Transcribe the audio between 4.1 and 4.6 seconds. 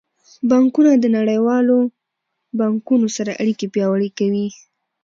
کوي.